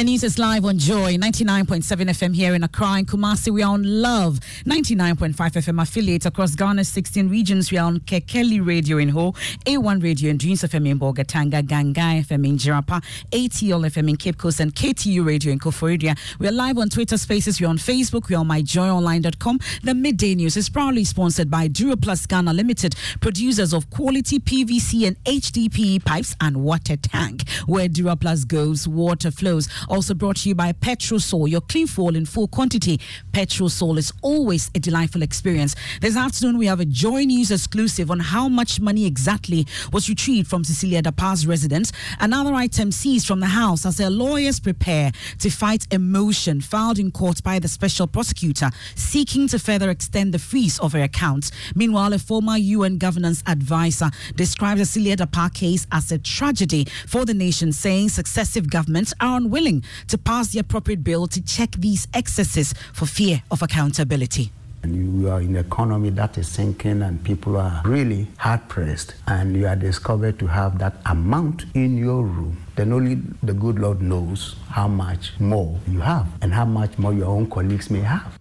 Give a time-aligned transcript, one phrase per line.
[0.00, 3.52] The news is live on Joy 99.7 FM here in Accra and Kumasi.
[3.52, 7.70] We are on Love 99.5 FM affiliates across Ghana's 16 regions.
[7.70, 9.32] We are on Kekeli Radio in Ho,
[9.66, 14.38] A1 Radio in Dreams FM in Bolgatanga, Gangai FM in Jirapa, ATL FM in Cape
[14.38, 16.16] Coast, and KTU Radio in Koforidua.
[16.38, 17.60] We are live on Twitter Spaces.
[17.60, 18.30] We're on Facebook.
[18.30, 19.58] We're on myjoyonline.com.
[19.82, 25.22] The Midday News is proudly sponsored by Duraplus Ghana Limited, producers of quality PVC and
[25.24, 27.46] HDPE pipes and water tank.
[27.66, 29.68] Where Duraplus goes, water flows.
[29.90, 33.00] Also brought to you by Petrosol, your clean fuel in full quantity.
[33.32, 35.74] Petrosol is always a delightful experience.
[36.00, 40.48] This afternoon, we have a Joy News exclusive on how much money exactly was retrieved
[40.48, 41.90] from Cecilia Dapaah's residence.
[42.20, 47.00] Another item seized from the house as their lawyers prepare to fight a motion filed
[47.00, 51.50] in court by the special prosecutor seeking to further extend the freeze of her accounts.
[51.74, 57.24] Meanwhile, a former UN governance advisor describes the Cecilia Dapaah case as a tragedy for
[57.24, 62.06] the nation, saying successive governments are unwilling to pass the appropriate bill to check these
[62.14, 64.50] excesses for fear of accountability.
[64.82, 69.14] And you are in an economy that is sinking and people are really hard pressed,
[69.26, 73.78] and you are discovered to have that amount in your room, then only the good
[73.78, 78.00] Lord knows how much more you have and how much more your own colleagues may
[78.00, 78.39] have.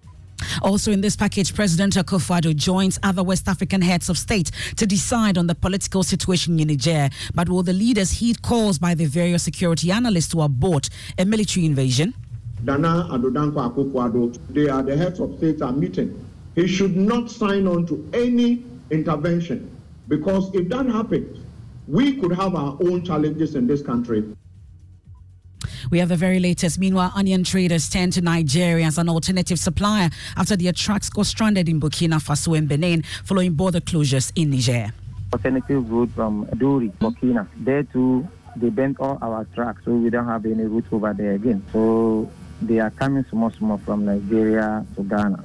[0.62, 5.38] Also in this package, President Akufo-Addo joins other West African heads of state to decide
[5.38, 7.10] on the political situation in Niger.
[7.34, 11.66] But will the leaders heed calls by the various security analysts to abort a military
[11.66, 12.14] invasion?
[12.64, 16.26] Nana Addo Dankwa Akufo-Addo, they are the heads of state are meeting.
[16.56, 19.70] He should not sign on to any intervention
[20.08, 21.40] because if that happens,
[21.88, 24.24] we could have our own challenges in this country.
[25.92, 26.78] We have the very latest.
[26.78, 31.68] Meanwhile, onion traders turn to Nigeria as an alternative supplier after their trucks got stranded
[31.68, 34.94] in Burkina Faso and Benin following border closures in Niger.
[35.34, 37.48] Alternative route from Duri, Burkina.
[37.58, 41.34] There too, they bent all our trucks, so we don't have any route over there
[41.34, 41.64] again.
[41.74, 42.30] So
[42.62, 45.44] they are coming small, small from Nigeria to Ghana.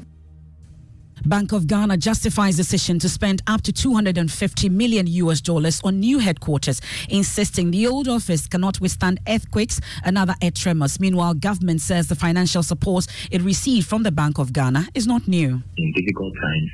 [1.26, 6.18] Bank of Ghana justifies decision to spend up to 250 million US dollars on new
[6.18, 11.00] headquarters, insisting the old office cannot withstand earthquakes and other earth tremors.
[11.00, 15.26] Meanwhile, government says the financial support it received from the Bank of Ghana is not
[15.26, 15.62] new.
[15.78, 16.70] In difficult times,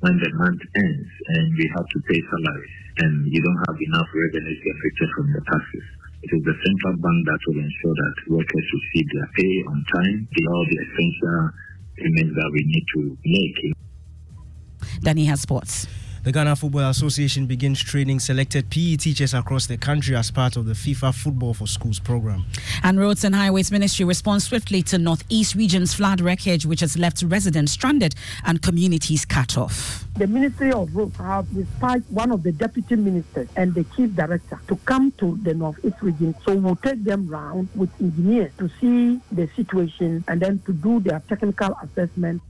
[0.00, 4.08] when the month ends and we have to pay salaries and you don't have enough
[4.12, 5.84] revenues affected from the taxes,
[6.22, 10.28] It is the central bank that will ensure that workers receive their pay on time,
[10.34, 11.50] the, all the essential
[11.96, 13.85] payments that we need to make.
[15.02, 15.86] Danny has sports.
[16.26, 20.66] The Ghana Football Association begins training selected PE teachers across the country as part of
[20.66, 22.44] the FIFA Football for Schools program.
[22.82, 27.22] And Roads and Highways Ministry responds swiftly to Northeast region's flood wreckage, which has left
[27.22, 30.04] residents stranded and communities cut off.
[30.14, 34.58] The Ministry of Roads have dispatched one of the deputy ministers and the chief director
[34.66, 36.34] to come to the Northeast region.
[36.44, 40.98] So we'll take them round with engineers to see the situation and then to do
[40.98, 42.42] their technical assessment.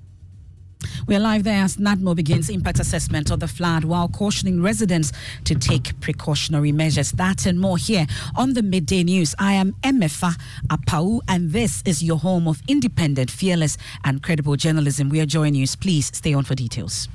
[1.07, 5.13] We are live there as NADMO begins impact assessment of the flood while cautioning residents
[5.45, 7.13] to take precautionary measures.
[7.13, 9.33] That and more here on the Midday News.
[9.39, 10.35] I am Emefa
[10.69, 15.09] Apau, and this is your home of independent, fearless, and credible journalism.
[15.09, 15.77] We are Joy News.
[15.77, 17.09] Please stay on for details.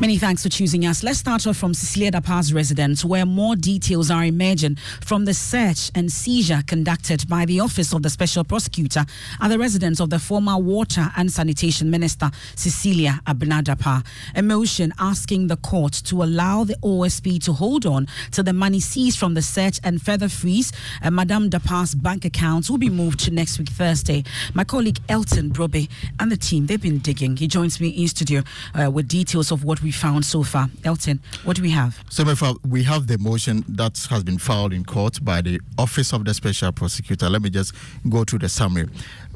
[0.00, 1.02] Many thanks for choosing us.
[1.02, 5.90] Let's start off from Cecilia Dapaah's residence, where more details are emerging from the search
[5.94, 9.04] and seizure conducted by the Office of the Special Prosecutor
[9.42, 14.02] at the residence of the former Water and Sanitation Minister, Cecilia Abena Dapaah.
[14.34, 18.80] A motion asking the court to allow the OSP to hold on to the money
[18.80, 23.20] seized from the search and further freeze uh, Madame Dapaah's bank accounts will be moved
[23.20, 24.24] to next week, Thursday.
[24.54, 27.36] My colleague Elton Brobbey and the team, they've been digging.
[27.36, 28.42] He joins me in studio
[28.74, 30.68] uh, with details of what we found so far.
[30.84, 32.02] Elton, what do we have?
[32.10, 32.24] So,
[32.68, 36.34] we have the motion that has been filed in court by the Office of the
[36.34, 37.28] Special Prosecutor.
[37.28, 37.74] Let me just
[38.08, 38.88] go through the summary.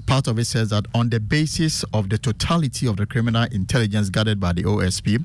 [0.06, 4.11] Part of it says that on the basis of the totality of the criminal intelligence
[4.11, 5.25] gathered by the OSP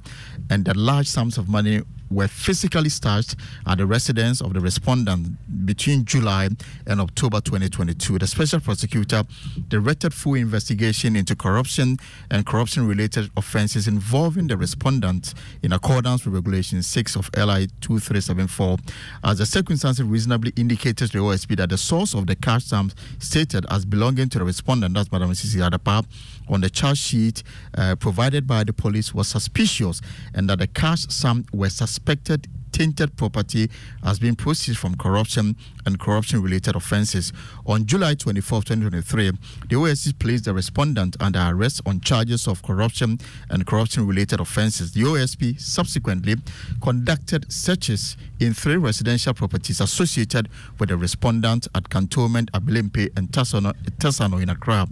[0.49, 3.35] and the large sums of money were physically stashed
[3.67, 6.49] at the residence of the respondent between July
[6.87, 8.19] and October 2022.
[8.19, 9.23] The special prosecutor
[9.67, 11.97] directed full investigation into corruption
[12.31, 15.33] and corruption related offenses involving the respondent
[15.63, 18.77] in accordance with Regulation 6 of LI 2374
[19.23, 22.95] as the circumstances reasonably indicated to the OSP that the source of the cash sums
[23.19, 26.05] stated as belonging to the respondent, that's Madam Cecilia Dapaah,
[26.49, 27.43] on the charge sheet
[27.77, 30.01] uh, provided by the police was suspicious
[30.33, 33.69] and that the cash sum were suspected tainted property
[34.03, 35.55] has been proceeds from corruption
[35.89, 37.33] and corruption related offenses.
[37.65, 39.31] On July 24, 2023,
[39.69, 43.17] the OSP placed the respondent under arrest on charges of corruption
[43.49, 44.93] and corruption related offenses.
[44.93, 46.35] The OSP subsequently
[46.81, 50.47] conducted searches in three residential properties associated
[50.77, 54.87] with the respondent at Cantonment, Abelemkpe, and Tesano in Accra.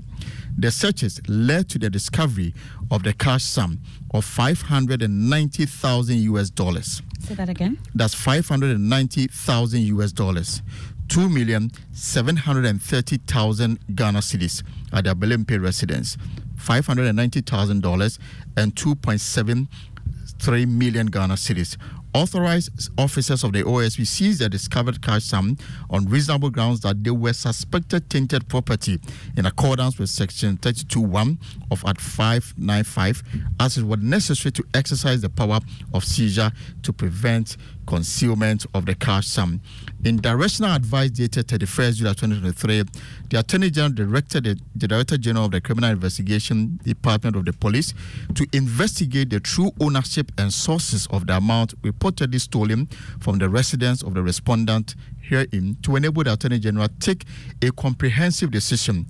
[0.59, 2.55] The searches led to the discovery
[2.89, 3.79] of the cash sum
[4.11, 7.03] of 590,000 US dollars.
[7.19, 7.77] Say that again.
[7.93, 10.61] That's 590,000 US dollars.
[11.07, 14.61] 2,730,000 Ghana cedis
[14.93, 16.17] at the Abelemkpe residence.
[16.57, 18.19] $590,000
[18.57, 21.77] and 2.73 million Ghana cedis
[22.17, 25.55] authorized officers of the OSP seized the discovered cash sum
[25.89, 28.99] on reasonable grounds that they were suspected tainted property
[29.35, 31.37] in accordance with Section 32.1
[31.69, 33.21] of Act 595,
[33.59, 35.59] as it was necessary to exercise the power
[35.93, 36.51] of seizure
[36.81, 37.55] to prevent
[37.87, 39.61] concealment of the cash sum.
[40.03, 42.83] In directional advice dated 31st July 2023,
[43.29, 47.53] the Attorney General directed the, the, Director General of the Criminal Investigation Department of the
[47.53, 47.93] Police
[48.35, 52.87] to investigate the true ownership and sources of the amount reportedly stolen
[53.19, 57.25] from the residence of the respondent herein to enable the Attorney General take
[57.61, 59.05] a comprehensive decision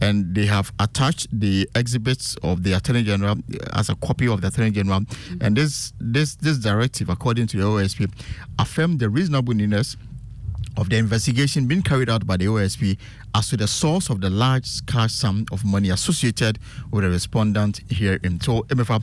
[0.00, 3.36] and they have attached the exhibits of the Attorney General
[3.72, 5.00] as a copy of the Attorney General.
[5.00, 5.42] Mm-hmm.
[5.42, 8.10] And this this this directive, according to the OSP,
[8.58, 9.96] affirmed the reasonableness
[10.76, 12.96] of the investigation being carried out by the OSP
[13.34, 16.58] as to the source of the large cash sum of money associated
[16.90, 19.02] with the respondent here in so Emefa.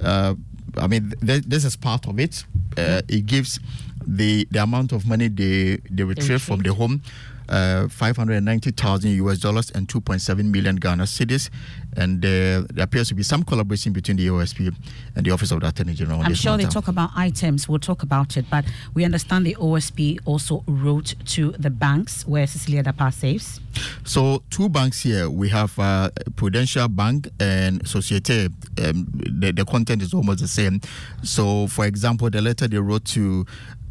[0.00, 0.34] Uh,
[0.78, 2.44] I mean, th- this is part of it.
[2.76, 3.58] Uh, it gives
[4.06, 7.02] the the amount of money they they retrieve from the home
[7.48, 11.50] uh, 590,000 US dollars and 2.7 million Ghana cedis.
[11.96, 14.74] And uh, there appears to be some collaboration between the OSP
[15.14, 16.20] and the Office of the Attorney General.
[16.20, 16.64] I'm sure matter.
[16.64, 17.68] they talk about items.
[17.68, 18.44] We'll talk about it.
[18.50, 23.60] But we understand the OSP also wrote to the banks where Cecilia Dapaah saves.
[24.04, 25.30] So, two banks here.
[25.30, 28.48] We have uh, Prudential Bank and Societe.
[28.84, 30.80] Um, the, the content is almost the same.
[31.22, 33.46] So, for example, the letter they wrote to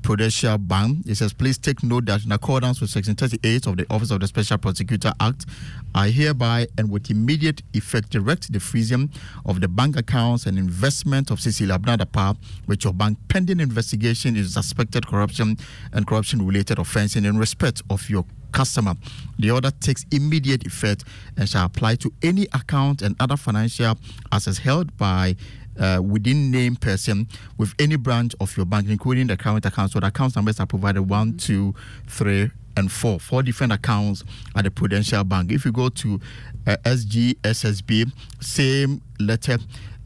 [0.05, 0.99] Prudential Bank.
[1.07, 4.19] It says, please take note that in accordance with Section 38 of the Office of
[4.19, 5.47] the Special Prosecutor Act,
[5.95, 9.09] I hereby and with immediate effect direct the freezing
[9.47, 14.35] of the bank accounts and investment of Cecilia Abena Dapaah, which your bank pending investigation
[14.35, 15.57] is suspected corruption
[15.91, 18.93] and corruption related offense in respect of your customer.
[19.39, 21.03] The order takes immediate effect
[21.35, 23.97] and shall apply to any account and other financial
[24.31, 25.35] assets held by
[25.79, 27.27] uh, within name person
[27.57, 29.91] with any branch of your bank, including the current account.
[29.91, 31.73] So the account numbers are provided one, two,
[32.07, 33.19] three, and four.
[33.19, 34.23] Four different accounts
[34.55, 35.51] at the Prudential Bank.
[35.51, 36.19] If you go to
[36.67, 39.57] uh, SSB, same letter,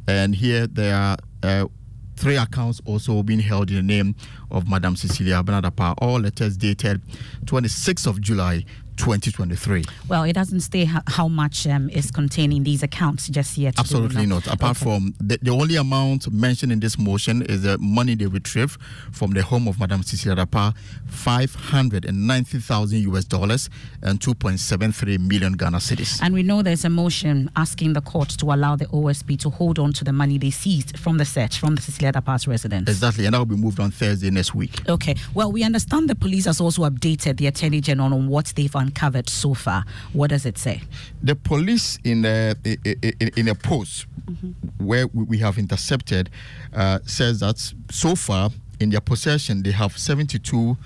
[0.07, 1.17] and here there are.
[1.41, 1.67] Uh,
[2.15, 4.13] three accounts also being held in the name
[4.51, 7.01] of Madam Cecilia Abena Dapaah, all letters dated
[7.45, 8.65] 26th of July
[8.99, 9.85] 2023.
[10.07, 13.79] Well, it doesn't say how, much um, is contained in these accounts just yet.
[13.79, 14.45] Absolutely not.
[14.47, 14.83] Apart okay.
[14.83, 18.79] from the, the, only amount mentioned in this motion is the money they retrieved
[19.11, 20.75] from the home of Madame Cecilia Dapaah,
[21.07, 23.69] 590,000 US dollars
[24.01, 26.19] and 2.73 million Ghana cedis.
[26.21, 29.79] And we know there's a motion asking the court to allow the OSP to hold
[29.79, 32.89] on to the money they seized from the search from the Cecilia Dapaah's residence.
[32.89, 34.89] Exactly, and that will be moved on Thursday next week.
[34.89, 35.15] Okay.
[35.33, 38.88] Well, we understand the police has also updated the Attorney General on what they've uncovered
[39.27, 39.85] so far.
[40.13, 40.81] What does it say?
[41.21, 44.85] The police in a, in, in a post mm-hmm.
[44.85, 46.29] where we have intercepted
[46.73, 47.59] uh, says that
[47.91, 50.77] so far in their possession they have 72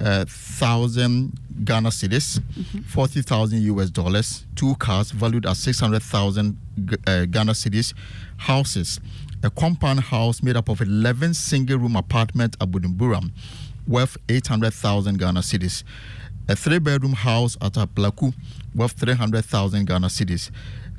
[0.00, 2.80] uh, thousand Ghana cedis, mm-hmm.
[2.80, 6.56] forty thousand US dollars, two cars valued at six hundred thousand
[7.06, 7.94] uh, Ghana cedis,
[8.38, 9.00] houses,
[9.42, 13.30] a compound house made up of eleven single-room apartments at Buduburam,
[13.86, 15.84] worth eight hundred thousand Ghana cedis,
[16.48, 18.34] a three bedroom house at Aplaku
[18.74, 20.50] worth 300,000 Ghana cedis,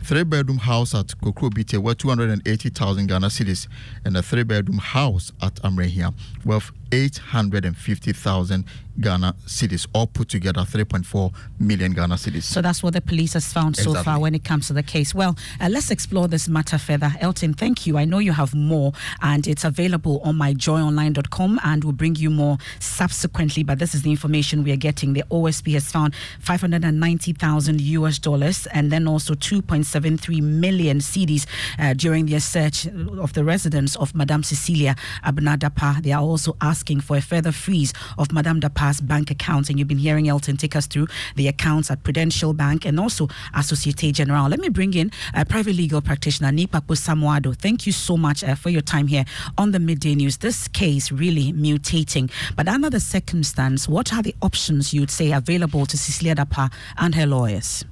[0.03, 3.67] three bedroom house at Kokrobite worth 280,000 Ghana cedis,
[4.05, 6.13] and a three bedroom house at Amrahia
[6.45, 8.65] worth 850,000
[8.99, 12.43] Ghana cedis, all put together 3.4 million Ghana cedis.
[12.43, 13.95] So that's what the police has found exactly.
[13.95, 15.15] so far when it comes to the case.
[15.15, 17.13] Well, uh, let's explore this matter further.
[17.19, 17.97] Elton, thank you.
[17.97, 22.57] I know you have more, and it's available on myjoyonline.com, and we'll bring you more
[22.79, 23.63] subsequently.
[23.63, 25.13] But this is the information we are getting.
[25.13, 31.45] The OSP has found 590,000 US dollars and then also 2.73 million cedis
[31.79, 36.01] uh, during their search of the residence of Madame Cecilia Abena Dapaah.
[36.03, 39.69] They are also asking for a further freeze of Madame Dapaah past bank accounts.
[39.69, 43.29] And you've been hearing Elton take us through the accounts at Prudential Bank and also
[43.53, 44.49] at Societe Generale.
[44.49, 47.55] Let me bring in a private legal practitioner, Nikpapo Samuado.
[47.55, 49.23] Thank you so much uh, for your time here
[49.57, 50.35] on the Midday News.
[50.37, 52.29] This case really mutating.
[52.57, 57.15] But under the circumstance, what are the options you'd say available to Cecilia Dapaah and
[57.15, 57.85] her lawyers?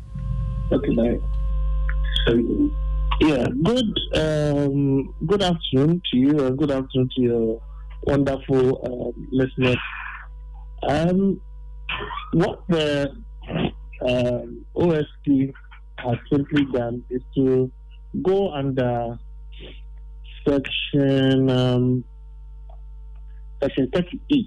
[0.73, 1.19] Okay,
[3.21, 7.61] yeah, good um, good afternoon to you and good afternoon to your
[8.03, 9.77] wonderful uh, listeners
[10.87, 11.39] um,
[12.33, 13.11] what the
[14.01, 14.41] uh,
[14.75, 15.53] OSP
[15.97, 17.71] has simply done is to
[18.23, 19.17] go under
[20.47, 22.03] section um,
[23.61, 24.45] section 38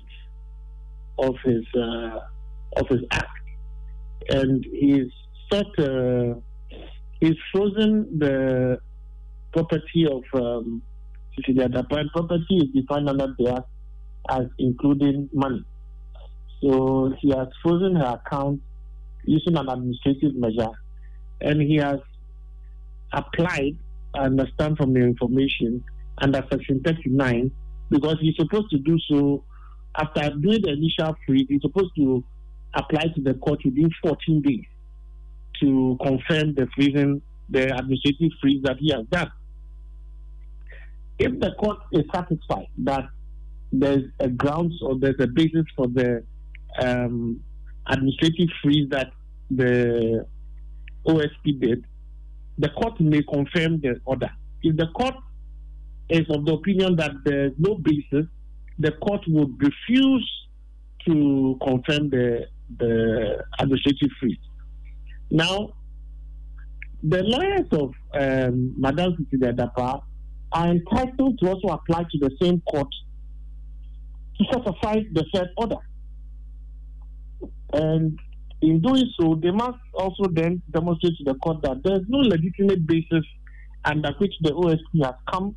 [1.19, 2.19] of his uh,
[2.77, 3.29] of his act,
[4.31, 5.11] and he's
[5.53, 6.35] sought uh,
[7.21, 8.79] he's frozen the
[9.53, 10.83] property of um,
[11.39, 12.11] Dapaah.
[12.13, 13.69] Property is defined under the act
[14.31, 15.65] as including money.
[16.61, 18.61] So he has frozen her account
[19.25, 20.71] using an administrative measure,
[21.41, 22.01] and he has
[23.13, 23.77] applied,
[24.15, 25.85] I understand from the information,
[26.19, 27.51] under Section 39,
[27.91, 29.45] because he's supposed to do so
[29.97, 32.25] after doing the initial freeze, he's supposed to
[32.75, 34.65] apply to the court within 14 days
[35.61, 39.31] to confirm the freezing, the administrative freeze that he has done.
[41.19, 43.09] If the court is satisfied that
[43.73, 46.25] there's a grounds or there's a basis for the
[46.81, 47.41] um,
[47.87, 49.11] administrative freeze that
[49.51, 50.27] the
[51.07, 51.85] OSP did,
[52.59, 54.31] the court may confirm the order.
[54.63, 55.15] If the court
[56.09, 58.27] is of the opinion that there's no basis,
[58.79, 60.31] the court would refuse
[61.07, 62.47] to confirm the,
[62.79, 64.39] the administrative freeze.
[65.31, 65.75] Now,
[67.03, 70.03] the lawyers of um, Madame Cecilia Dapaah
[70.53, 72.89] are entitled to also apply to the same court
[74.39, 75.77] to certify the said order.
[77.75, 78.19] And
[78.63, 82.19] in doing so, they must also then demonstrate to the court that there is no
[82.19, 83.25] legitimate basis
[83.85, 85.55] under which the OSP has come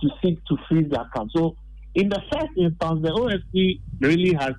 [0.00, 1.30] to seek to freeze the account.
[1.34, 1.56] So,
[1.94, 4.52] in the first instance, the OSP really has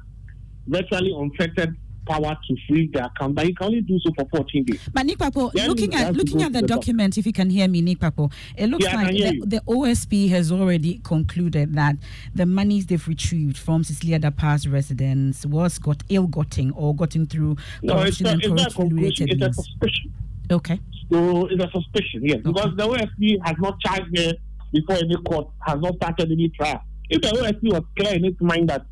[0.67, 4.63] virtually unfettered power to freeze the account, but you can only do so for 14
[4.63, 4.79] days.
[4.93, 7.81] But Nii Kpakpo, looking at looking at the, the document, if you can hear me,
[7.81, 11.95] Nii Kpakpo, it looks yeah, like the, the, OSP has already concluded that
[12.33, 17.95] the monies they've retrieved from Cecilia Dapaah's residence was got ill-gotten or gotten through no,
[17.95, 20.13] corruption it's and corruption-related It's a suspicion.
[20.51, 20.79] Okay.
[21.11, 22.51] So it's a suspicion, yes, okay.
[22.51, 24.33] because the OSP has not charged her
[24.73, 26.81] before any court, has not started any trial.
[27.09, 28.85] If the OSP was clear in its mind that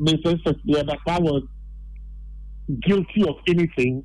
[0.00, 0.42] Mrs.
[0.44, 1.42] Cecilia Dapaah was
[2.80, 4.04] guilty of anything,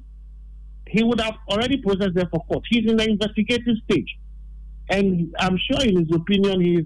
[0.87, 2.63] he would have already processed them for court.
[2.69, 4.17] He's in the investigative stage.
[4.89, 6.85] And I'm sure, in his opinion, he's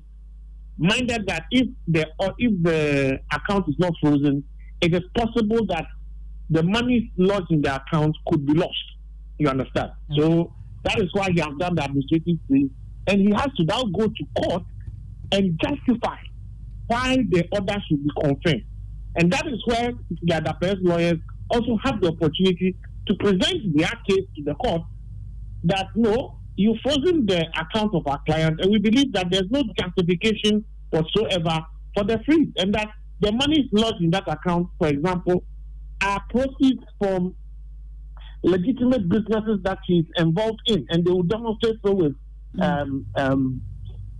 [0.77, 4.43] minded that if the or if the account is not frozen,
[4.81, 5.85] it is possible that
[6.49, 8.73] the money lodged in the account could be lost.
[9.37, 9.91] You understand?
[10.11, 10.21] Mm-hmm.
[10.21, 12.71] So that is why he has done the administrative thing.
[13.09, 14.63] and he has to now go to court
[15.31, 16.17] and justify
[16.87, 18.63] why the order should be confirmed.
[19.15, 21.19] And that is where the other lawyers
[21.49, 22.75] also have the opportunity
[23.07, 24.81] to present their case to the court
[25.63, 29.63] that no, you frozen the account of our client, and we believe that there's no
[29.77, 31.65] justification whatsoever
[31.95, 32.89] for the freeze, and that
[33.21, 35.43] the money is lodged in that account, for example,
[36.01, 37.35] are proceeds from
[38.43, 42.15] legitimate businesses that he's involved in, and they will demonstrate so with
[42.55, 42.63] mm.
[42.63, 43.61] um, um,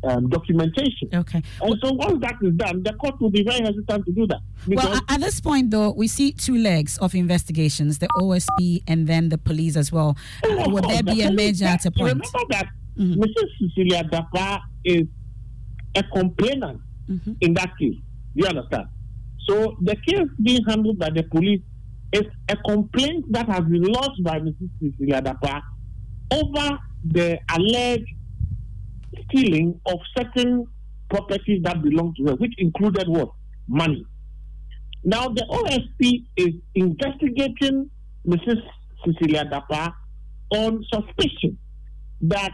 [0.04, 1.10] um, documentation.
[1.14, 1.42] Okay.
[1.62, 4.40] And so once that is done, the court will be very hesitant to do that.
[4.68, 9.30] Well, at this point, though, we see two legs of investigations: the OSP and then
[9.30, 10.18] the police as well.
[10.46, 12.14] Oh, uh, would there be a measure at a point?
[12.14, 13.22] Remember that mm-hmm.
[13.22, 13.50] Mrs.
[13.60, 15.04] Cecilia Dapaah is
[15.96, 17.34] a complainant mm-hmm.
[17.42, 17.96] in that case.
[18.36, 18.86] You understand?
[19.48, 21.62] So the case being handled by the police
[22.14, 24.70] is a complaint that has been lodged by Mrs.
[24.80, 25.62] Cecilia Dapaah
[26.32, 28.08] over the alleged
[29.30, 30.68] stealing of certain
[31.10, 33.32] properties that belong to her, which included what?
[33.68, 34.06] Money.
[35.04, 37.90] Now, the OSP is investigating
[38.28, 38.62] Mrs.
[39.06, 39.94] Cecilia Dapaah
[40.52, 41.58] on suspicion
[42.22, 42.52] that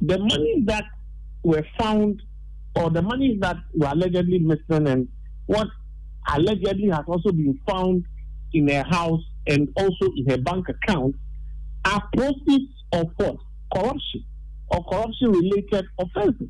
[0.00, 0.84] the money that
[1.44, 2.22] were found
[2.74, 5.08] or the money that were allegedly missing and
[5.46, 5.68] what
[6.32, 8.04] allegedly has also been found
[8.52, 11.14] in her house and also in her bank account
[11.84, 13.36] are proceeds of what?
[13.74, 14.24] Corruption
[14.70, 16.48] or corruption related offenses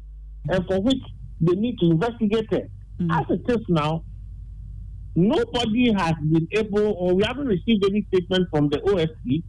[0.49, 1.03] and for which
[1.41, 2.71] they need to investigate it.
[3.01, 3.21] Mm.
[3.21, 4.05] As it is now,
[5.15, 9.43] nobody has been able, or we haven't received any statement from the OSP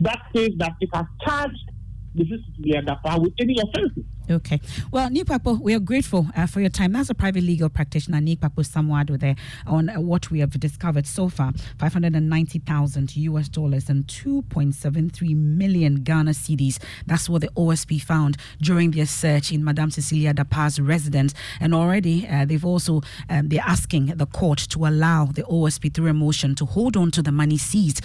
[0.00, 1.70] that says that it has charged
[2.14, 4.04] the Cecilia Dapaah with any offenses.
[4.30, 4.60] Okay.
[4.92, 6.92] Well, Nii Kpakpo, we are grateful uh, for your time.
[6.92, 9.36] That's a private legal practitioner, Nii Kpakpo Samoa Addo, there
[9.66, 16.32] on uh, what we have discovered so far 590,000 US dollars and 2.73 million Ghana
[16.32, 16.78] cedis.
[17.06, 21.32] That's what the OSP found during their search in Madame Cecilia Dapaah's residence.
[21.58, 26.08] And already uh, they've also, um, they're asking the court to allow the OSP through
[26.08, 28.04] a motion to hold on to the money seized.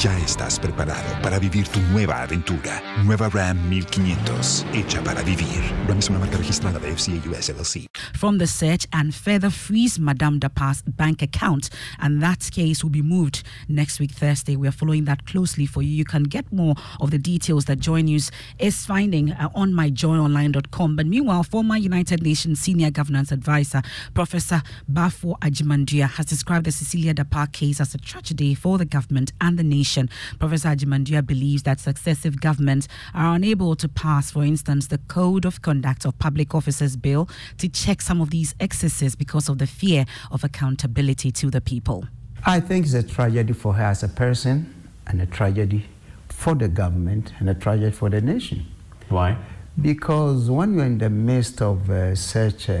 [0.00, 2.80] Ya estás preparado para vivir tu nueva aventura.
[3.04, 5.60] Nueva Ram 1500, hecha para vivir.
[5.88, 7.86] Ram es una marca registrada de FCA US LLC.
[8.14, 13.02] From the search and further freeze Madame Dapaah's bank account, and that case will be
[13.02, 14.54] moved next week Thursday.
[14.54, 15.90] We are following that closely for you.
[15.90, 18.30] You can get more of the details that Joy News
[18.60, 20.94] is finding uh, on myjoyonline.com.
[20.94, 23.82] But meanwhile, former United Nations senior governance advisor
[24.14, 29.32] Professor Baffour Agyeman-Duah has described the Cecilia Dapaah case as a tragedy for the government
[29.40, 30.10] and the nation nation.
[30.38, 35.62] Professor Agyeman-Duah believes that successive governments are unable to pass, for instance, the Code of
[35.62, 40.04] Conduct of Public Officers Bill to check some of these excesses because of the fear
[40.30, 42.06] of accountability to the people.
[42.44, 44.74] I think it's a tragedy for her as a person
[45.06, 45.86] and a tragedy
[46.28, 48.66] for the government and a tragedy for the nation.
[49.08, 49.38] Why?
[49.80, 52.74] Because when you're in the midst of uh, such uh,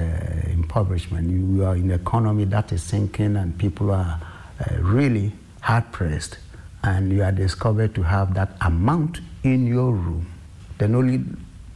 [0.50, 4.20] impoverishment, you are in an economy that is sinking and people are
[4.60, 6.38] uh, really hard pressed
[6.82, 10.26] and you are discovered to have that amount in your room,
[10.78, 11.24] then only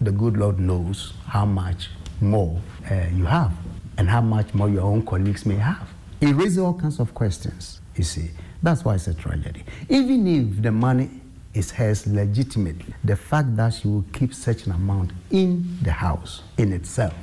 [0.00, 2.60] the good Lord knows how much more
[2.90, 3.52] uh, you have
[3.98, 5.88] and how much more your own colleagues may have.
[6.20, 8.30] It raises all kinds of questions, you see.
[8.62, 9.64] That's why it's a tragedy.
[9.88, 11.10] Even if the money
[11.52, 16.42] is hers legitimately, the fact that she will keep such an amount in the house
[16.58, 17.14] in itself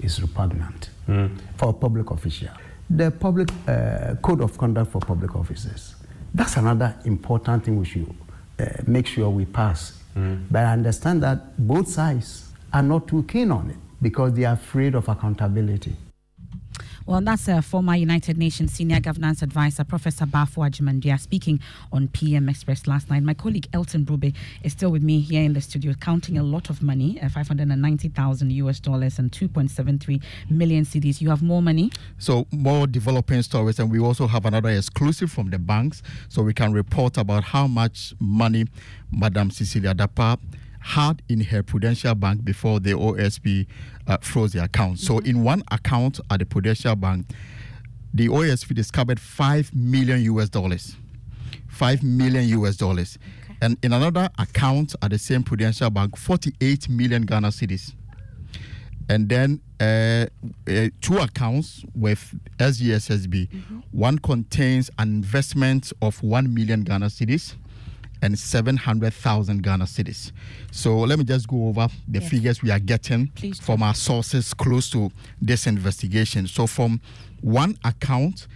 [0.00, 1.30] is repugnant mm.
[1.56, 2.48] for a public official.
[2.88, 5.96] the public uh, code of conduct for public officers.
[6.34, 8.14] That's another important thing we should
[8.58, 9.98] uh, make sure we pass.
[10.16, 10.46] Mm.
[10.50, 14.54] But I understand that both sides are not too keen on it because they are
[14.54, 15.96] afraid of accountability.
[17.08, 21.60] Well, that's a former United Nations Senior Governance Advisor, Professor Baffour Agyeman-Duah, speaking
[21.92, 23.22] on PM Express last night.
[23.22, 26.68] My colleague Elton Brobbey is still with me here in the studio, counting a lot
[26.68, 31.20] of money uh, 590,000 US dollars and 2.73 million cedis.
[31.20, 31.92] You have more money?
[32.18, 36.54] So, more developing stories, and we also have another exclusive from the banks so we
[36.54, 38.64] can report about how much money
[39.12, 40.40] Madam Cecilia Dapaah
[40.86, 43.66] had in her Prudential Bank before the OSP
[44.06, 44.94] uh, froze the account.
[44.94, 45.06] Mm-hmm.
[45.06, 47.26] So, in one account at the Prudential Bank,
[48.14, 50.96] the OSP discovered 5 million US dollars.
[51.68, 53.18] 5 million US dollars.
[53.44, 53.56] Okay.
[53.62, 57.92] And in another account at the same Prudential Bank, 48 million Ghana cedis.
[59.08, 60.26] And then uh,
[60.68, 63.48] uh, two accounts with SGSSB.
[63.48, 63.78] Mm-hmm.
[63.92, 67.54] One contains an investment of 1 million Ghana cedis
[68.22, 70.32] and 700,000 Ghana cedis.
[70.70, 72.30] So let me just go over the yes.
[72.30, 76.46] figures we are getting Please from our sources close to this investigation.
[76.46, 77.00] So from
[77.40, 78.46] one account,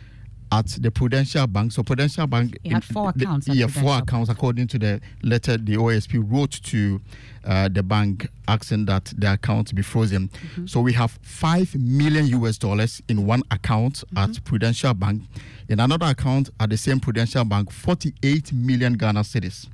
[0.53, 1.73] at the Prudential Bank.
[1.73, 3.47] So Prudential Bank you had four accounts.
[3.47, 7.01] The, yeah, four accounts according to the letter the OSP wrote to
[7.45, 10.29] uh, the bank asking that the account be frozen.
[10.29, 10.67] Mm-hmm.
[10.67, 14.19] So we have five million US dollars in one account mm-hmm.
[14.19, 15.23] at Prudential Bank.
[15.69, 19.69] In another account at the same Prudential Bank, 48 million Ghana cedis.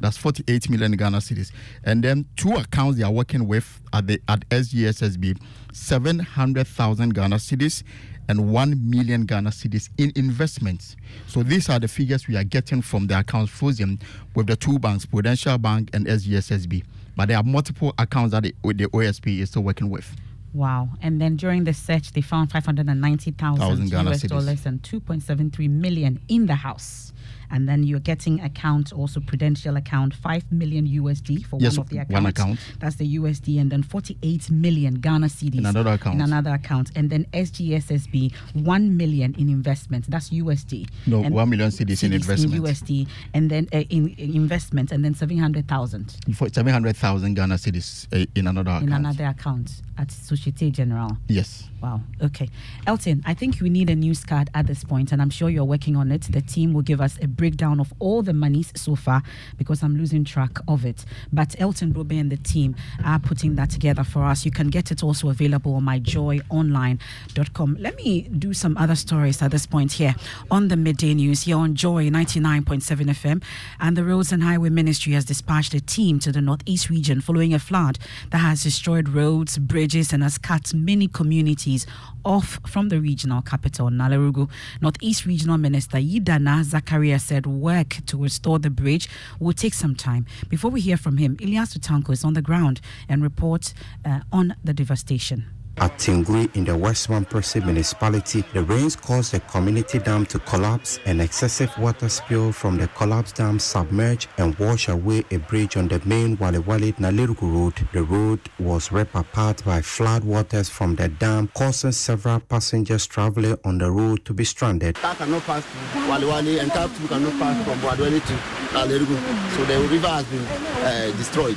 [0.00, 1.52] That's 48 million Ghana cedis.
[1.84, 5.40] And then two accounts they are working with at the at SGSSB,
[5.72, 7.84] 700,000 Ghana cedis
[8.32, 10.96] and 1 million Ghana cedis in investments.
[11.26, 14.00] So these are the figures we are getting from the accounts frozen
[14.34, 16.82] with the two banks, Prudential Bank and SGSSB.
[17.14, 20.10] But there are multiple accounts that the, the OSP is still working with.
[20.54, 20.88] Wow.
[21.02, 26.54] And then during the search, they found 590,000 US dollars and 2.73 million in the
[26.54, 27.11] house
[27.52, 31.90] and then you're getting account also prudential account 5 million USD for yes, one of
[31.90, 32.12] the accounts.
[32.12, 32.58] One account.
[32.80, 36.16] That's the USD and then 48 million Ghana cedis in another account.
[36.16, 40.08] In another account and then SGSSB 1 million in investments.
[40.08, 40.88] That's USD.
[41.06, 42.54] No, and 1 million cedis, in investment.
[42.54, 46.16] In USD and then uh, in, in investments and then 700,000.
[46.34, 48.84] For 700,000 Ghana cedis uh, in another account.
[48.84, 51.18] In another account at Societe Generale.
[51.28, 51.68] Yes.
[51.82, 52.00] Wow.
[52.22, 52.48] Okay.
[52.86, 55.64] Elton, I think we need a news card at this point, and I'm sure you're
[55.64, 56.22] working on it.
[56.22, 59.22] The team will give us a breakdown of all the monies so far
[59.58, 61.04] because I'm losing track of it.
[61.32, 64.44] But Elton Brobbey and the team are putting that together for us.
[64.44, 67.76] You can get it also available on myjoyonline.com.
[67.80, 70.14] Let me do some other stories at this point here
[70.52, 73.42] on the midday news here on Joy 99.7 FM.
[73.80, 77.52] And the Roads and Highway Ministry has dispatched a team to the Northeast region following
[77.52, 77.98] a flood
[78.30, 81.88] that has destroyed roads, bridges, and has cut many communities
[82.24, 84.48] off from the regional capital, Nalerugu.
[84.80, 89.08] Northeast Regional Minister Yidana Zakaria said work to restore the bridge
[89.40, 90.24] will take some time.
[90.48, 94.54] Before we hear from him, Eliasu Tanko is on the ground and reports uh, on
[94.62, 95.46] the devastation.
[95.82, 101.00] At Tingui in the West Mamprusi municipality, the rains caused the community dam to collapse
[101.06, 105.88] and excessive water spill from the collapsed dam submerged and washed away a bridge on
[105.88, 107.74] the main Wale Wale Nalerugu road.
[107.92, 113.58] The road was ripped apart by flood waters from the dam, causing several passengers traveling
[113.64, 114.94] on the road to be stranded.
[114.94, 118.34] Car cannot pass to Wale Wale and car cannot pass from Wale Wale to
[118.72, 119.16] Nalerugu.
[119.56, 121.56] So the river has been uh, destroyed.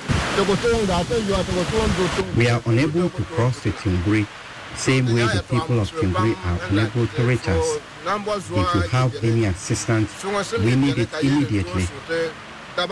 [2.36, 4.15] We are unable to cross the Tingui
[4.76, 7.80] same way the people of Tingui are unable to reach us.
[8.06, 10.10] If you have any assistance,
[10.60, 11.88] we need it immediately.
[12.76, 12.92] The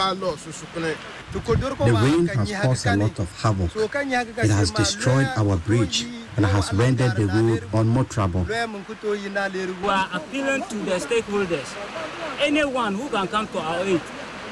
[2.02, 3.76] rain has caused a lot of havoc.
[3.76, 6.06] It has destroyed our bridge
[6.38, 8.48] and has rendered the road unmotorable.
[8.48, 8.56] We
[9.90, 11.70] are appealing to the stakeholders,
[12.40, 14.02] anyone who can come to our aid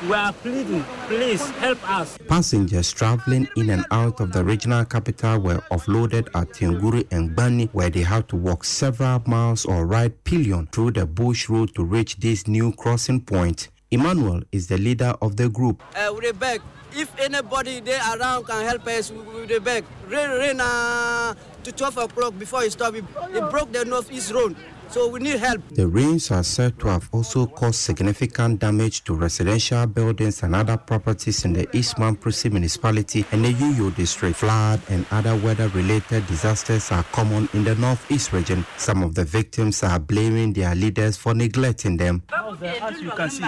[0.04, 2.18] we are pleading, please help us.
[2.28, 7.66] Passengers traveling in and out of the regional capital were offloaded at Tinguri and Bani,
[7.74, 11.84] where they had to walk several miles or ride pillion through the bush road to
[11.84, 13.70] reach this new crossing point.
[13.92, 15.84] Emmanuel is the leader of the group.
[15.96, 16.62] Uh, we beg,
[16.94, 19.84] if anybody there around can help us, we, we beg.
[20.08, 21.34] Rain, rain uh,
[21.64, 22.98] to 12 o'clock before it stopped.
[22.98, 24.56] It, it broke the northeast road.
[24.92, 25.62] So we need help.
[25.70, 30.76] The rains are said to have also caused significant damage to residential buildings and other
[30.76, 34.36] properties in the East Mamprusi municipality and the Yunyoo district.
[34.36, 38.66] Flood and other weather-related disasters are common in the northeast region.
[38.78, 42.24] Some of the victims are blaming their leaders for neglecting them.
[42.62, 43.46] As you can see,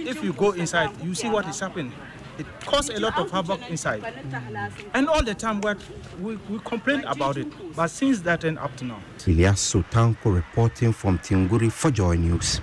[0.00, 1.92] if you go inside, you see what is happening.
[2.38, 4.04] It caused a lot of havoc inside.
[4.94, 5.74] And all the time we,
[6.20, 7.46] we, we complained about it.
[7.76, 9.00] But since that and up to now.
[9.18, 12.60] Eliasu Tanko reporting from Tinguri for Joy News.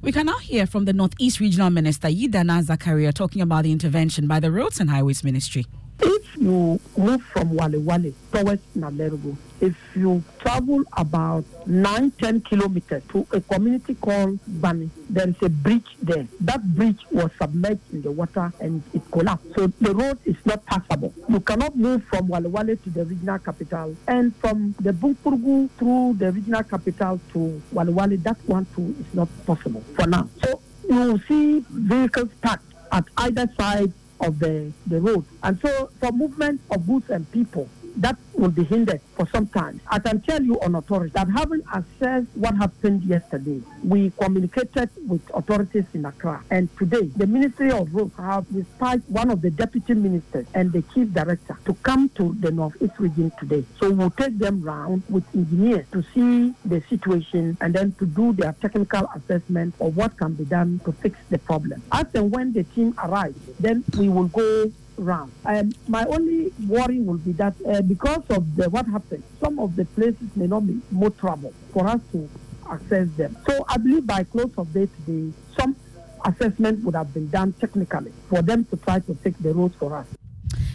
[0.00, 4.26] We can now hear from the Northeast Regional Minister Yidana Zakaria talking about the intervention
[4.26, 5.64] by the Roads and Highways Ministry.
[6.04, 13.02] If you move from Wale Wale towards Nalerugu, if you travel about 9 10 kilometers
[13.10, 16.26] to a community called Bani, there is a bridge there.
[16.40, 19.54] That bridge was submerged in the water and it collapsed.
[19.54, 21.14] So the road is not passable.
[21.28, 26.14] You cannot move from Wale Wale to the regional capital and from the Bunkpurugu through
[26.18, 30.28] the regional capital to Wale Wale, that one too is not possible for now.
[30.42, 35.24] So you will see vehicles parked at either side of the, the road.
[35.42, 39.80] And so for movement of goods and people, that will be hindered for some time.
[39.88, 45.22] I can tell you on authority that having assessed what happened yesterday, we communicated with
[45.34, 46.42] authorities in Accra.
[46.50, 50.82] And today, the Ministry of Roads have dispatched one of the deputy ministers and the
[50.94, 53.64] chief director to come to the Northeast region today.
[53.78, 58.32] So we'll take them round with engineers to see the situation and then to do
[58.32, 61.82] their technical assessment of what can be done to fix the problem.
[61.92, 65.32] As and when the team arrives, then we will go round.
[65.44, 69.76] Um, my only worry will be that uh, because of the, what happened, some of
[69.76, 72.28] the places may not be more trouble for us to
[72.70, 73.36] access them.
[73.48, 75.76] So I believe by close of day today, some
[76.24, 79.96] assessment would have been done technically for them to try to take the roads for
[79.96, 80.06] us.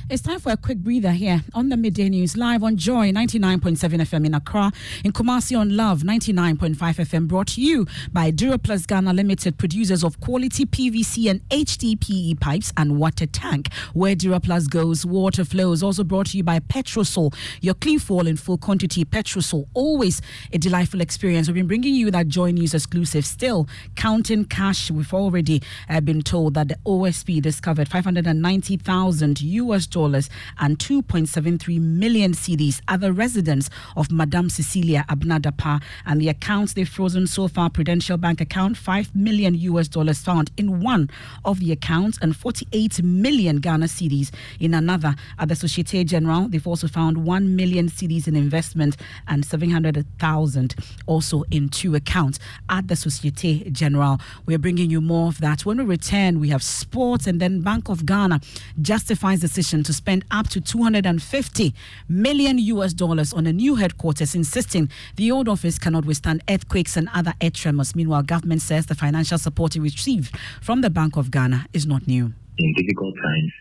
[0.10, 3.76] It's time for a quick breather here on the Midday News, live on Joy 99.7
[3.76, 4.72] FM in Accra,
[5.04, 10.22] in Kumasi on Love 99.5 FM, brought to you by Duraplus Ghana Limited, producers of
[10.22, 13.68] quality PVC and HDPE pipes and water tank.
[13.94, 15.84] Where Duraplus goes, water flows.
[15.84, 19.04] Also brought to you by Petrosol, your clean fall in full quantity.
[19.04, 20.22] Petrosol, always
[20.54, 21.50] a delightful experience.
[21.50, 23.26] We've been bringing you that Joy News exclusive.
[23.26, 23.68] Still
[23.98, 24.90] counting cash.
[24.90, 30.30] We've already uh, been told that the OSP discovered 590,000 US dollars dollars
[30.60, 36.74] and 2.73 million cedis are the residents of Madame Cecilia Abena Dapaah, and the accounts
[36.74, 41.10] they've frozen so far: Prudential Bank account, 5 million US dollars found in one
[41.46, 44.30] of the accounts, and 48 million Ghana cedis
[44.60, 45.16] in another.
[45.40, 50.76] At the Societe Generale, they've also found 1 million cedis in investment and 700,000
[51.08, 52.38] also in two accounts
[52.70, 54.20] at the Societe Generale.
[54.46, 55.66] We're bringing you more of that.
[55.66, 58.42] When we return, we have sports, and then Bank of Ghana
[58.82, 61.74] justifies decision to spend up to 250
[62.10, 67.08] million US dollars on a new headquarters, insisting the old office cannot withstand earthquakes and
[67.16, 67.96] other earth tremors.
[67.96, 72.06] Meanwhile, government says the financial support it received from the Bank of Ghana is not
[72.06, 72.34] new.
[72.60, 73.52] In difficult times,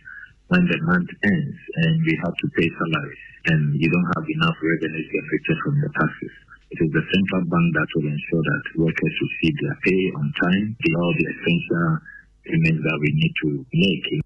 [0.49, 4.59] when the month ends and we have to pay salaries and you don't have enough
[4.59, 6.35] revenues generated from the taxes,
[6.75, 10.77] it is the central bank that will ensure that workers receive their pay on time,
[10.83, 12.03] the all the essential
[12.43, 14.26] payments that we need to make.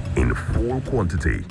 [0.15, 1.45] in full quantity.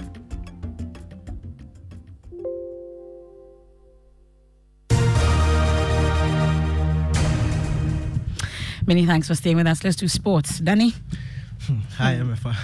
[8.86, 9.84] Many thanks for staying with us.
[9.84, 10.58] Let's do sports.
[10.58, 10.94] Danny?
[11.66, 11.78] Hmm.
[11.98, 12.56] Hi, Emefa.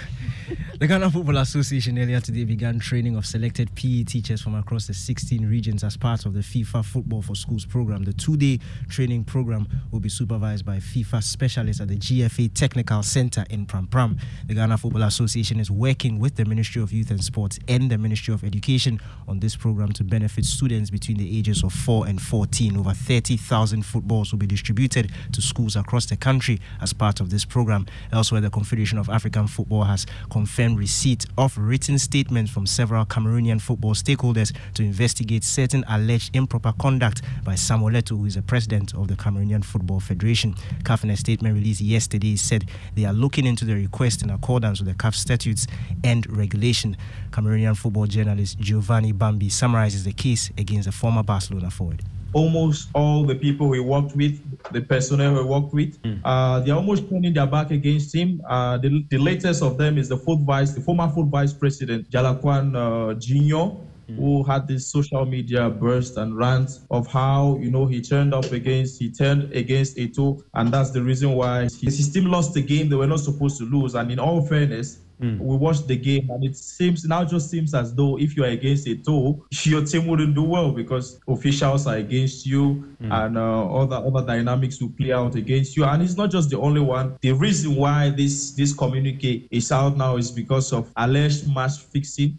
[0.78, 4.92] The Ghana Football Association earlier today began training of selected PE teachers from across the
[4.92, 8.04] 16 regions as part of the FIFA Football for Schools program.
[8.04, 8.60] The two day
[8.90, 13.86] training program will be supervised by FIFA specialists at the GFA Technical Center in Pram
[13.86, 14.18] Pram.
[14.48, 17.96] The Ghana Football Association is working with the Ministry of Youth and Sports and the
[17.96, 22.20] Ministry of Education on this program to benefit students between the ages of 4 and
[22.20, 22.76] 14.
[22.76, 27.46] Over 30,000 footballs will be distributed to schools across the country as part of this
[27.46, 27.86] program.
[28.12, 33.60] Elsewhere, the Confederation of African Football has confirmed receipt of written statements from several Cameroonian
[33.60, 38.94] football stakeholders to investigate certain alleged improper conduct by Samuel Eto'o, who is the president
[38.94, 40.54] of the Cameroonian Football Federation.
[40.82, 44.80] CAF in a statement released yesterday said they are looking into the request in accordance
[44.80, 45.66] with the CAF statutes
[46.02, 46.96] and regulation.
[47.30, 53.24] Cameroonian football journalist Giovanni Bambi summarizes the case against the former Barcelona forward almost all
[53.24, 54.40] the people we worked with,
[54.72, 56.20] the personnel we worked with, mm.
[56.24, 58.40] uh, they're almost turning their back against him.
[58.48, 62.08] Uh, the, the, latest of them is the fourth vice, the former fourth vice president,
[62.10, 63.76] Jalakwan uh, Jr.
[64.14, 68.52] who had this social media burst and rant of how you know he turned up
[68.52, 72.88] against he turned against Eto'o, and that's the reason why his team lost the game
[72.88, 73.94] they were not supposed to lose.
[73.94, 75.38] And in all fairness, Hmm.
[75.38, 78.48] we watched the game, and it seems now just seems as though if you are
[78.48, 83.12] against Eto'o, your team wouldn't do well because officials are against you, Hmm.
[83.12, 85.84] and uh, other other dynamics will play out against you.
[85.84, 87.16] And it's not just the only one.
[87.22, 92.38] The reason why this this communique is out now is because of alleged match fixing.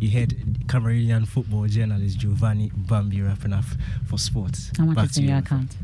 [0.00, 0.30] You heard
[0.66, 3.64] Cameroonian football journalist Giovanni Bambi wrapping up
[4.06, 4.70] for sports.
[4.78, 5.76] How much Back is to in your account?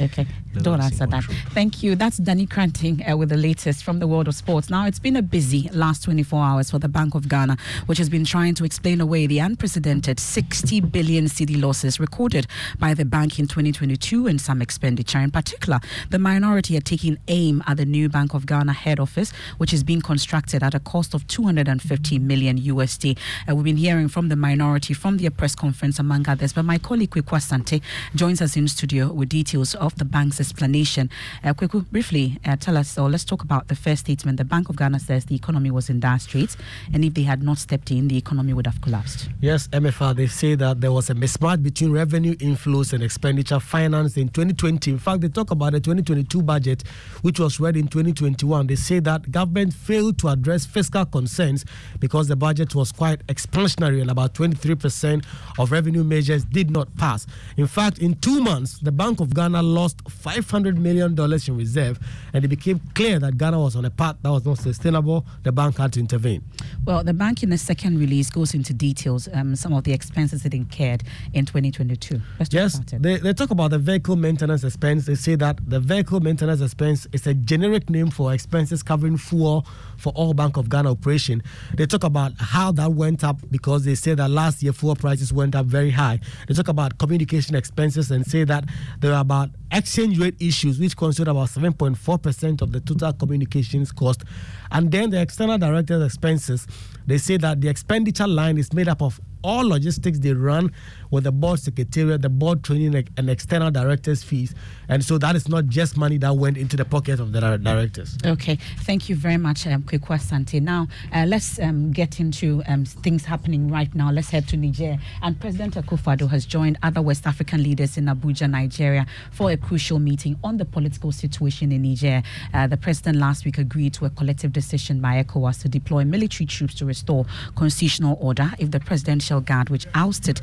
[0.00, 1.24] Okay, The don't answer that.
[1.50, 1.94] Thank you.
[1.94, 4.68] That's Danny Cranting uh, with the latest from the world of sports.
[4.68, 8.08] Now, it's been a busy last 24 hours for the Bank of Ghana, which has
[8.08, 12.46] been trying to explain away the unprecedented 60 billion cedi losses recorded
[12.78, 15.18] by the bank in 2022 and some expenditure.
[15.18, 19.32] In particular, the minority are taking aim at the new Bank of Ghana head office,
[19.58, 23.16] which is being constructed at a cost of 250 million USD.
[23.48, 26.52] Uh, we've been hearing from the minority from their press conference, among others.
[26.52, 27.80] But my colleague Kweku Asante
[28.14, 31.10] joins us in studio with details of the bank's explanation.
[31.44, 34.38] Uh, Kweku, briefly uh, tell us, or let's talk about the first statement.
[34.38, 36.56] The Bank of Ghana says the economy was in dire straits,
[36.92, 39.28] and if they had not stepped in, the economy would have collapsed.
[39.40, 44.16] Yes, Emefa, they say that there was a mismatch between revenue inflows and expenditure financed
[44.16, 44.90] in 2020.
[44.90, 46.82] In fact, they talk about the 2022 budget,
[47.22, 48.66] which was read in 2021.
[48.66, 51.64] They say that government failed to address fiscal concerns
[51.98, 55.24] because the budget was quite expansionary and about 23%
[55.58, 57.26] of revenue measures did not pass.
[57.56, 60.00] In fact, in two months, the Bank of Ghana lost
[60.36, 61.98] $500 million in reserve,
[62.32, 65.24] and it became clear that Ghana was on a path that was not sustainable.
[65.42, 66.42] The bank had to intervene.
[66.84, 70.44] Well, the bank in the second release goes into details, um, some of the expenses
[70.44, 72.20] it incurred in 2022.
[72.38, 75.06] Let's Yes, they, they talk about the vehicle maintenance expense.
[75.06, 79.66] They say that the vehicle maintenance expense is a generic name for expenses covering fuel
[79.96, 81.42] for all Bank of Ghana operation.
[81.74, 85.32] They talk about how that went up because they say that last year fuel prices
[85.32, 86.20] went up very high.
[86.48, 88.64] They talk about communication expenses and say that
[89.00, 94.22] there are about exchange rate issues, which constitute about 7.4% of the total communications cost.
[94.70, 96.66] And then the external director's expenses,
[97.06, 100.70] they say that the expenditure line is made up of all logistics they run
[101.10, 104.54] with the board secretariat, the board training, and external directors' fees.
[104.88, 108.16] And so that is not just money that went into the pocket of the directors.
[108.24, 110.60] Okay, thank you very much, um, Kweku Asante.
[110.60, 114.10] Now, uh, let's um, get into um, things happening right now.
[114.10, 114.98] Let's head to Niger.
[115.22, 119.98] And President Akufo-Addo has joined other West African leaders in Abuja, Nigeria, for a crucial
[119.98, 122.22] meeting on the political situation in Niger.
[122.52, 126.46] Uh, the president last week agreed to a collective decision by ECOWAS to deploy military
[126.46, 130.40] troops to restore constitutional order if the presidential guard, which ousted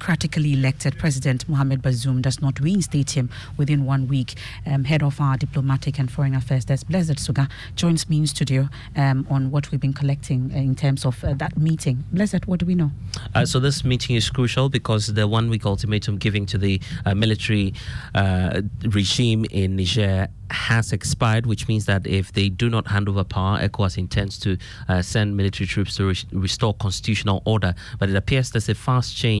[0.00, 4.34] democratically elected President Mohamed Bazoum, does not reinstate him within one week.
[4.64, 8.70] Um, head of our diplomatic and foreign affairs desk, Blessed Suga, joins me in studio
[8.96, 12.04] um, on what we've been collecting in terms of uh, that meeting.
[12.12, 12.90] Blessed, what do we know?
[13.34, 17.74] Uh, so this meeting is crucial because the one-week ultimatum giving to the uh, military
[18.14, 23.22] uh, regime in Niger has expired, which means that if they do not hand over
[23.22, 24.56] power, ECOWAS intends to
[24.88, 27.74] uh, send military troops to re- restore constitutional order.
[27.98, 29.40] But it appears there's a fast change.